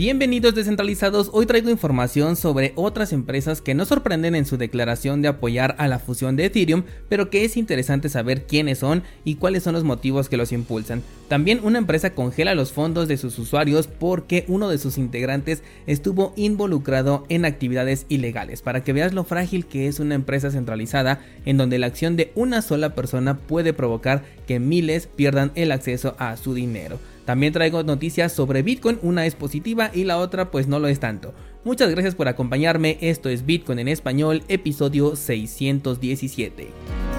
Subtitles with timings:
[0.00, 5.28] Bienvenidos descentralizados, hoy traigo información sobre otras empresas que no sorprenden en su declaración de
[5.28, 9.62] apoyar a la fusión de Ethereum, pero que es interesante saber quiénes son y cuáles
[9.62, 11.02] son los motivos que los impulsan.
[11.28, 16.32] También una empresa congela los fondos de sus usuarios porque uno de sus integrantes estuvo
[16.34, 21.58] involucrado en actividades ilegales, para que veas lo frágil que es una empresa centralizada en
[21.58, 26.38] donde la acción de una sola persona puede provocar que miles pierdan el acceso a
[26.38, 26.98] su dinero.
[27.30, 30.98] También traigo noticias sobre Bitcoin, una es positiva y la otra pues no lo es
[30.98, 31.32] tanto.
[31.62, 37.09] Muchas gracias por acompañarme, esto es Bitcoin en español, episodio 617.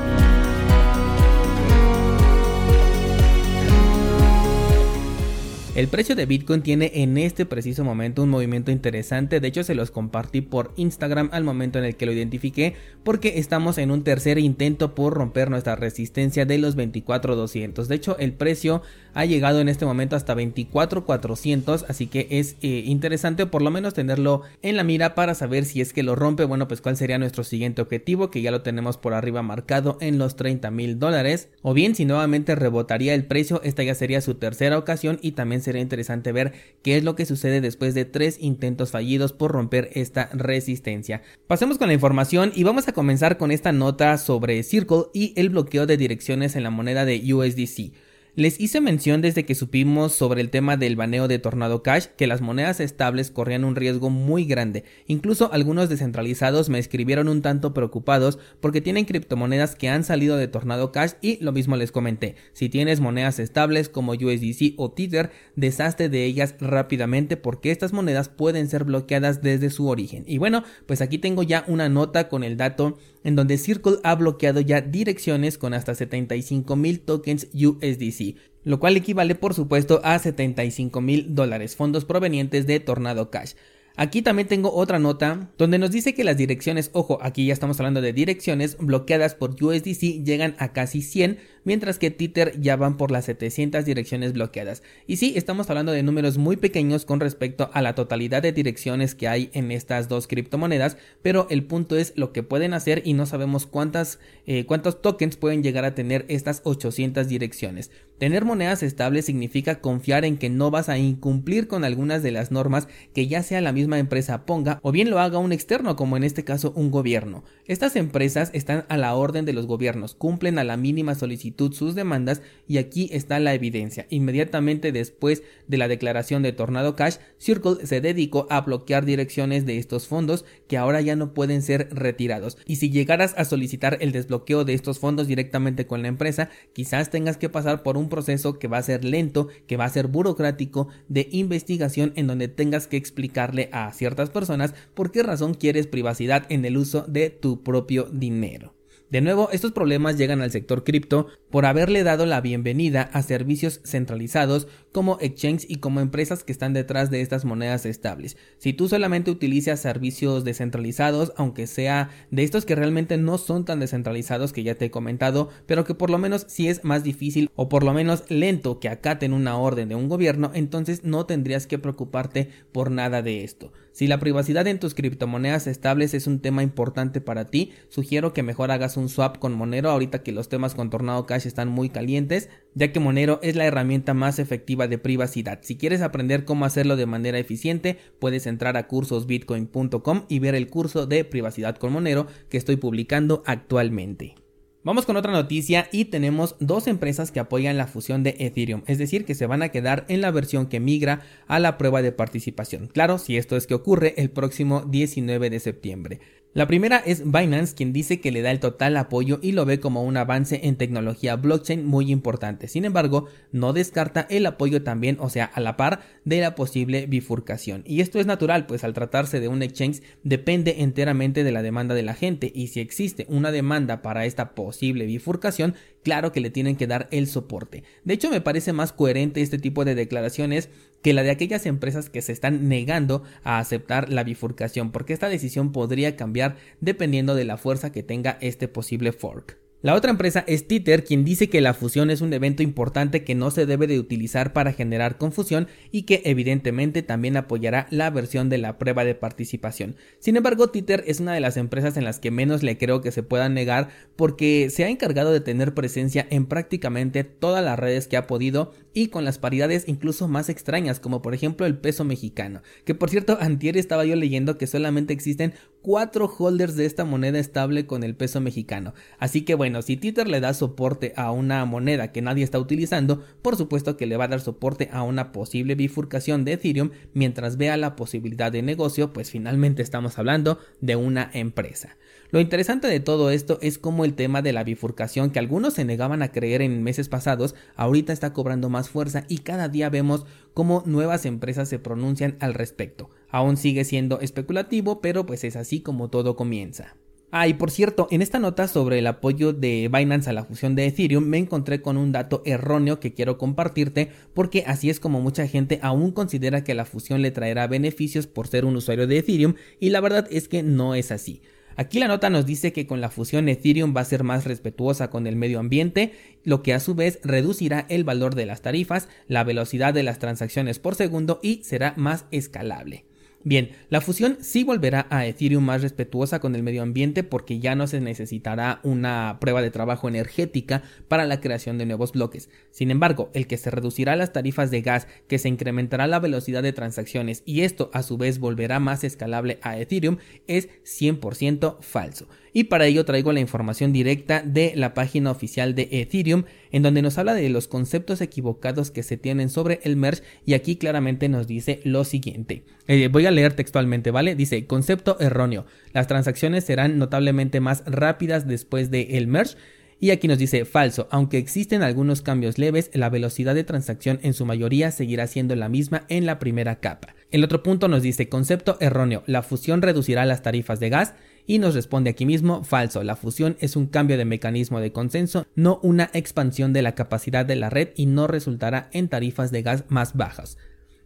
[5.73, 9.73] El precio de Bitcoin tiene en este preciso momento un movimiento interesante, de hecho se
[9.73, 12.75] los compartí por Instagram al momento en el que lo identifiqué
[13.05, 17.85] porque estamos en un tercer intento por romper nuestra resistencia de los 24.200.
[17.85, 18.81] De hecho el precio
[19.13, 23.93] ha llegado en este momento hasta 24.400, así que es eh, interesante por lo menos
[23.93, 27.17] tenerlo en la mira para saber si es que lo rompe, bueno pues cuál sería
[27.17, 31.47] nuestro siguiente objetivo que ya lo tenemos por arriba marcado en los 30 mil dólares.
[31.61, 35.60] O bien si nuevamente rebotaría el precio esta ya sería su tercera ocasión y también
[35.61, 39.89] sería interesante ver qué es lo que sucede después de tres intentos fallidos por romper
[39.93, 41.21] esta resistencia.
[41.47, 45.49] Pasemos con la información y vamos a comenzar con esta nota sobre Circle y el
[45.49, 47.93] bloqueo de direcciones en la moneda de USDC.
[48.33, 52.27] Les hice mención desde que supimos sobre el tema del baneo de Tornado Cash que
[52.27, 54.85] las monedas estables corrían un riesgo muy grande.
[55.05, 60.47] Incluso algunos descentralizados me escribieron un tanto preocupados porque tienen criptomonedas que han salido de
[60.47, 62.37] Tornado Cash y lo mismo les comenté.
[62.53, 68.29] Si tienes monedas estables como USDC o Tether, deshazte de ellas rápidamente porque estas monedas
[68.29, 70.23] pueden ser bloqueadas desde su origen.
[70.25, 74.15] Y bueno, pues aquí tengo ya una nota con el dato en donde Circle ha
[74.15, 80.17] bloqueado ya direcciones con hasta 75 mil tokens USDC, lo cual equivale por supuesto a
[80.19, 83.53] 75 mil dólares, fondos provenientes de Tornado Cash.
[83.97, 87.79] Aquí también tengo otra nota donde nos dice que las direcciones, ojo, aquí ya estamos
[87.79, 92.97] hablando de direcciones bloqueadas por USDC llegan a casi 100, mientras que Tether ya van
[92.97, 94.83] por las 700 direcciones bloqueadas.
[95.07, 99.15] Y sí, estamos hablando de números muy pequeños con respecto a la totalidad de direcciones
[99.15, 103.13] que hay en estas dos criptomonedas, pero el punto es lo que pueden hacer y
[103.13, 107.91] no sabemos cuántas, eh, cuántos tokens pueden llegar a tener estas 800 direcciones.
[108.17, 112.51] Tener monedas estables significa confiar en que no vas a incumplir con algunas de las
[112.51, 116.17] normas que ya sea la misma empresa ponga o bien lo haga un externo como
[116.17, 117.43] en este caso un gobierno.
[117.65, 121.95] Estas empresas están a la orden de los gobiernos, cumplen a la mínima solicitud sus
[121.95, 124.07] demandas y aquí está la evidencia.
[124.09, 129.77] Inmediatamente después de la declaración de Tornado Cash, Circle se dedicó a bloquear direcciones de
[129.77, 132.57] estos fondos que ahora ya no pueden ser retirados.
[132.65, 137.09] Y si llegaras a solicitar el desbloqueo de estos fondos directamente con la empresa, quizás
[137.09, 140.07] tengas que pasar por un proceso que va a ser lento, que va a ser
[140.07, 145.87] burocrático de investigación en donde tengas que explicarle a ciertas personas por qué razón quieres
[145.87, 148.80] privacidad en el uso de tu propio dinero.
[149.11, 153.81] De nuevo, estos problemas llegan al sector cripto por haberle dado la bienvenida a servicios
[153.83, 158.37] centralizados como exchange y como empresas que están detrás de estas monedas estables.
[158.57, 163.81] Si tú solamente utilizas servicios descentralizados, aunque sea de estos que realmente no son tan
[163.81, 167.51] descentralizados que ya te he comentado, pero que por lo menos si es más difícil
[167.57, 171.67] o por lo menos lento que acaten una orden de un gobierno, entonces no tendrías
[171.67, 173.73] que preocuparte por nada de esto.
[173.91, 178.41] Si la privacidad en tus criptomonedas estables es un tema importante para ti, sugiero que
[178.41, 181.89] mejor hagas un swap con Monero ahorita que los temas con Tornado Cash están muy
[181.89, 185.59] calientes, ya que Monero es la herramienta más efectiva de privacidad.
[185.61, 190.69] Si quieres aprender cómo hacerlo de manera eficiente, puedes entrar a cursosbitcoin.com y ver el
[190.69, 194.35] curso de privacidad con Monero que estoy publicando actualmente.
[194.83, 198.97] Vamos con otra noticia y tenemos dos empresas que apoyan la fusión de Ethereum, es
[198.97, 202.11] decir, que se van a quedar en la versión que migra a la prueba de
[202.11, 202.87] participación.
[202.87, 206.19] Claro, si esto es que ocurre el próximo 19 de septiembre.
[206.53, 209.79] La primera es Binance, quien dice que le da el total apoyo y lo ve
[209.79, 212.67] como un avance en tecnología blockchain muy importante.
[212.67, 217.05] Sin embargo, no descarta el apoyo también, o sea, a la par de la posible
[217.05, 217.83] bifurcación.
[217.87, 221.95] Y esto es natural, pues al tratarse de un exchange depende enteramente de la demanda
[221.95, 226.49] de la gente y si existe una demanda para esta posible bifurcación, claro que le
[226.49, 227.83] tienen que dar el soporte.
[228.05, 230.69] De hecho, me parece más coherente este tipo de declaraciones
[231.01, 235.27] que la de aquellas empresas que se están negando a aceptar la bifurcación, porque esta
[235.27, 239.60] decisión podría cambiar dependiendo de la fuerza que tenga este posible fork.
[239.83, 243.33] La otra empresa es Tether, quien dice que la fusión es un evento importante que
[243.33, 248.47] no se debe de utilizar para generar confusión y que evidentemente también apoyará la versión
[248.47, 249.95] de la prueba de participación.
[250.19, 253.11] Sin embargo, Tether es una de las empresas en las que menos le creo que
[253.11, 258.07] se pueda negar porque se ha encargado de tener presencia en prácticamente todas las redes
[258.07, 262.03] que ha podido y con las paridades incluso más extrañas, como por ejemplo el peso
[262.03, 262.61] mexicano.
[262.85, 267.39] Que por cierto, antier estaba yo leyendo que solamente existen cuatro holders de esta moneda
[267.39, 268.93] estable con el peso mexicano.
[269.17, 273.23] Así que bueno, si Tether le da soporte a una moneda que nadie está utilizando,
[273.41, 277.57] por supuesto que le va a dar soporte a una posible bifurcación de Ethereum mientras
[277.57, 281.97] vea la posibilidad de negocio, pues finalmente estamos hablando de una empresa.
[282.31, 285.83] Lo interesante de todo esto es cómo el tema de la bifurcación que algunos se
[285.83, 290.25] negaban a creer en meses pasados, ahorita está cobrando más fuerza y cada día vemos
[290.53, 293.09] cómo nuevas empresas se pronuncian al respecto.
[293.29, 296.95] Aún sigue siendo especulativo, pero pues es así como todo comienza.
[297.31, 300.73] Ah, y por cierto, en esta nota sobre el apoyo de Binance a la fusión
[300.75, 305.19] de Ethereum me encontré con un dato erróneo que quiero compartirte porque así es como
[305.19, 309.17] mucha gente aún considera que la fusión le traerá beneficios por ser un usuario de
[309.17, 311.41] Ethereum y la verdad es que no es así.
[311.81, 315.09] Aquí la nota nos dice que con la fusión Ethereum va a ser más respetuosa
[315.09, 316.13] con el medio ambiente,
[316.43, 320.19] lo que a su vez reducirá el valor de las tarifas, la velocidad de las
[320.19, 323.05] transacciones por segundo y será más escalable.
[323.43, 327.73] Bien, la fusión sí volverá a Ethereum más respetuosa con el medio ambiente porque ya
[327.73, 332.51] no se necesitará una prueba de trabajo energética para la creación de nuevos bloques.
[332.69, 336.61] Sin embargo, el que se reducirá las tarifas de gas, que se incrementará la velocidad
[336.61, 342.27] de transacciones y esto a su vez volverá más escalable a Ethereum es 100% falso.
[342.53, 347.01] Y para ello traigo la información directa de la página oficial de Ethereum en donde
[347.01, 351.29] nos habla de los conceptos equivocados que se tienen sobre el merge y aquí claramente
[351.29, 352.63] nos dice lo siguiente.
[352.87, 354.35] Eh, voy a leer textualmente, ¿vale?
[354.35, 355.65] Dice, concepto erróneo.
[355.93, 359.55] Las transacciones serán notablemente más rápidas después del el merge.
[359.99, 364.33] Y aquí nos dice falso, aunque existen algunos cambios leves, la velocidad de transacción en
[364.33, 367.13] su mayoría seguirá siendo la misma en la primera capa.
[367.29, 371.13] El otro punto nos dice concepto erróneo, la fusión reducirá las tarifas de gas
[371.45, 375.45] y nos responde aquí mismo falso, la fusión es un cambio de mecanismo de consenso,
[375.55, 379.61] no una expansión de la capacidad de la red y no resultará en tarifas de
[379.61, 380.57] gas más bajas.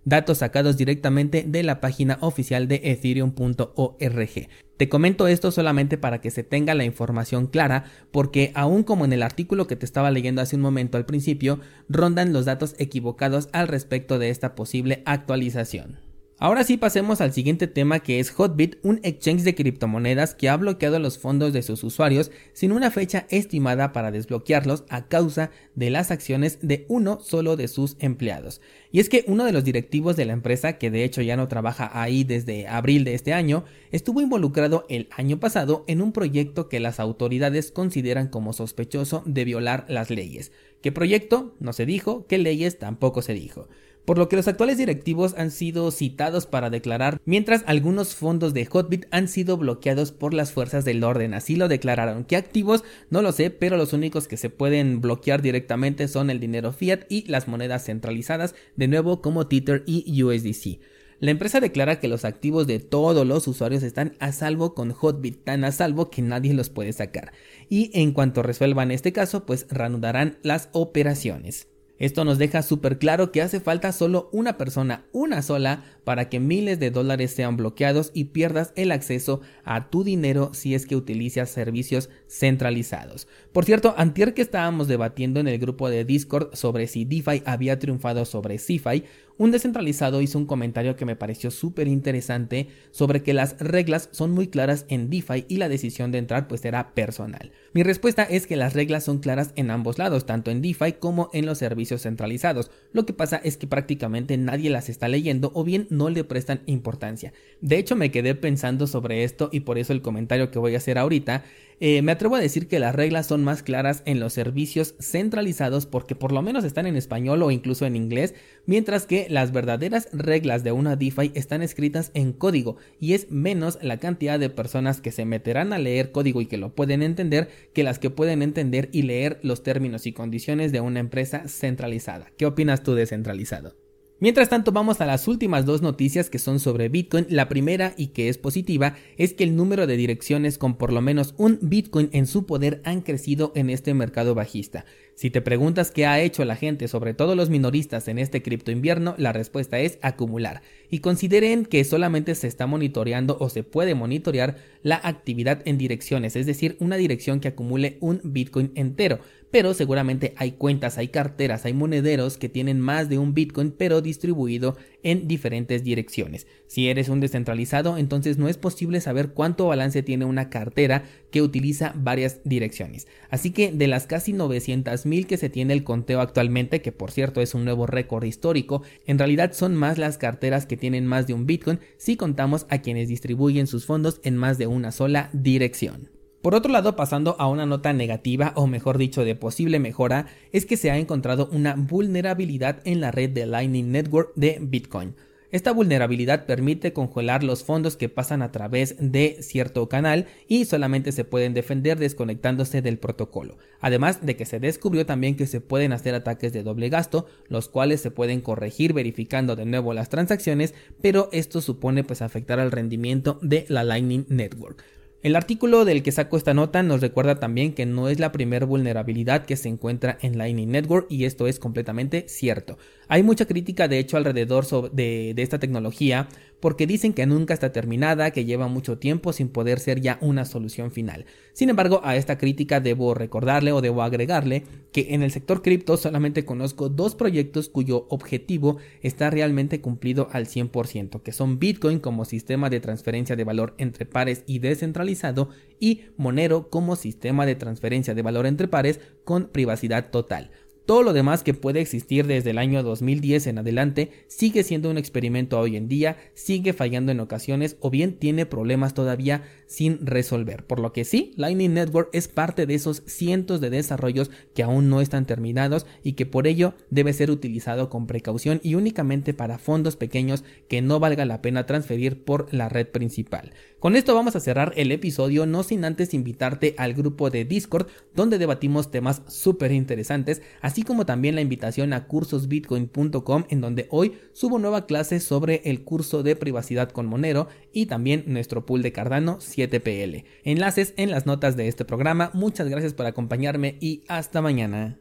[0.07, 4.47] Datos sacados directamente de la página oficial de ethereum.org.
[4.77, 9.13] Te comento esto solamente para que se tenga la información clara, porque aún como en
[9.13, 11.59] el artículo que te estaba leyendo hace un momento al principio,
[11.89, 15.97] rondan los datos equivocados al respecto de esta posible actualización.
[16.37, 20.57] Ahora sí pasemos al siguiente tema que es Hotbit, un exchange de criptomonedas que ha
[20.57, 25.89] bloqueado los fondos de sus usuarios sin una fecha estimada para desbloquearlos a causa de
[25.91, 28.59] las acciones de uno solo de sus empleados.
[28.91, 31.47] Y es que uno de los directivos de la empresa, que de hecho ya no
[31.47, 36.67] trabaja ahí desde abril de este año, estuvo involucrado el año pasado en un proyecto
[36.67, 40.51] que las autoridades consideran como sospechoso de violar las leyes.
[40.81, 41.55] ¿Qué proyecto?
[41.61, 43.69] No se dijo, qué leyes tampoco se dijo
[44.05, 48.65] por lo que los actuales directivos han sido citados para declarar, mientras algunos fondos de
[48.65, 52.23] Hotbit han sido bloqueados por las fuerzas del orden, así lo declararon.
[52.23, 52.83] ¿Qué activos?
[53.09, 57.01] No lo sé, pero los únicos que se pueden bloquear directamente son el dinero fiat
[57.09, 60.79] y las monedas centralizadas, de nuevo como Tether y USDC.
[61.19, 65.45] La empresa declara que los activos de todos los usuarios están a salvo con Hotbit,
[65.45, 67.31] tan a salvo que nadie los puede sacar.
[67.69, 71.67] Y en cuanto resuelvan este caso, pues reanudarán las operaciones.
[71.97, 76.41] Esto nos deja súper claro que hace falta solo una persona, una sola, para que
[76.41, 80.97] miles de dólares sean bloqueados y pierdas el acceso a tu dinero si es que
[80.97, 83.27] utilizas servicios centralizados.
[83.53, 87.79] Por cierto, antier que estábamos debatiendo en el grupo de Discord sobre si DeFi había
[87.79, 89.03] triunfado sobre CeFi,
[89.37, 94.31] un descentralizado hizo un comentario que me pareció súper interesante sobre que las reglas son
[94.31, 97.51] muy claras en DeFi y la decisión de entrar pues será personal.
[97.73, 101.29] Mi respuesta es que las reglas son claras en ambos lados, tanto en DeFi como
[101.33, 102.71] en los servicios centralizados.
[102.93, 106.61] Lo que pasa es que prácticamente nadie las está leyendo o bien no le prestan
[106.65, 107.33] importancia.
[107.61, 110.77] De hecho me quedé pensando sobre esto y por eso el comentario que voy a
[110.77, 111.43] hacer ahorita
[111.79, 115.85] eh, me atrevo a decir que las reglas son más claras en los servicios centralizados
[115.85, 118.33] porque por lo menos están en español o incluso en inglés,
[118.65, 123.77] mientras que las verdaderas reglas de una DeFi están escritas en código y es menos
[123.81, 127.49] la cantidad de personas que se meterán a leer código y que lo pueden entender
[127.73, 132.31] que las que pueden entender y leer los términos y condiciones de una empresa centralizada.
[132.37, 133.84] ¿Qué opinas tú de centralizado?
[134.21, 137.25] Mientras tanto vamos a las últimas dos noticias que son sobre Bitcoin.
[137.29, 141.01] La primera y que es positiva es que el número de direcciones con por lo
[141.01, 144.85] menos un Bitcoin en su poder han crecido en este mercado bajista.
[145.15, 148.71] Si te preguntas qué ha hecho la gente, sobre todo los minoristas en este cripto
[148.71, 150.61] invierno, la respuesta es acumular.
[150.89, 156.37] Y consideren que solamente se está monitoreando o se puede monitorear la actividad en direcciones,
[156.37, 159.19] es decir, una dirección que acumule un Bitcoin entero
[159.55, 164.01] pero seguramente hay cuentas, hay carteras, hay monederos que tienen más de un Bitcoin, pero
[164.01, 166.45] distribuido en diferentes direcciones.
[166.67, 171.41] Si eres un descentralizado, entonces no es posible saber cuánto balance tiene una cartera que
[171.41, 173.07] utiliza varias direcciones.
[173.29, 177.11] Así que de las casi 900 mil que se tiene el conteo actualmente, que por
[177.11, 181.27] cierto es un nuevo récord histórico, en realidad son más las carteras que tienen más
[181.27, 185.29] de un Bitcoin si contamos a quienes distribuyen sus fondos en más de una sola
[185.31, 186.14] dirección.
[186.45, 190.67] Por otro lado, pasando a una nota negativa, o mejor dicho, de posible mejora, es
[190.67, 195.15] que se ha encontrado una vulnerabilidad en la red de Lightning Network de Bitcoin.
[195.49, 201.11] Esta vulnerabilidad permite congelar los fondos que pasan a través de cierto canal y solamente
[201.11, 203.57] se pueden defender desconectándose del protocolo.
[203.79, 207.69] Además de que se descubrió también que se pueden hacer ataques de doble gasto, los
[207.69, 212.71] cuales se pueden corregir verificando de nuevo las transacciones, pero esto supone pues afectar al
[212.71, 214.83] rendimiento de la Lightning Network.
[215.25, 218.67] El artículo del que saco esta nota nos recuerda también que no es la primera
[218.67, 222.77] vulnerabilidad que se encuentra en Lightning Network y esto es completamente cierto.
[223.07, 226.27] Hay mucha crítica de hecho alrededor de, de, esta tecnología
[226.65, 230.45] porque dicen que nunca está terminada, que lleva mucho tiempo sin poder ser ya una
[230.45, 231.27] solución final.
[231.53, 235.95] Sin embargo, a esta crítica debo recordarle o debo agregarle que en el sector cripto
[235.95, 242.25] solamente conozco dos proyectos cuyo objetivo está realmente cumplido al 100%, que son Bitcoin como
[242.25, 248.15] sistema de transferencia de valor entre pares y descentralizado y Monero como sistema de transferencia
[248.15, 250.49] de valor entre pares con privacidad total.
[250.85, 254.99] Todo lo demás que puede existir desde el año 2010 en adelante sigue siendo un
[254.99, 260.65] experimento hoy en día, sigue fallando en ocasiones o bien tiene problemas todavía sin resolver.
[260.65, 264.89] Por lo que sí, Lightning Network es parte de esos cientos de desarrollos que aún
[264.89, 269.57] no están terminados y que por ello debe ser utilizado con precaución y únicamente para
[269.57, 273.53] fondos pequeños que no valga la pena transferir por la red principal.
[273.79, 277.87] Con esto vamos a cerrar el episodio, no sin antes invitarte al grupo de Discord
[278.15, 284.17] donde debatimos temas súper interesantes, así como también la invitación a cursosbitcoin.com en donde hoy
[284.33, 288.91] subo nueva clase sobre el curso de privacidad con Monero y también nuestro pool de
[288.91, 290.25] Cardano 7PL.
[290.43, 292.31] Enlaces en las notas de este programa.
[292.33, 294.99] Muchas gracias por acompañarme y hasta mañana.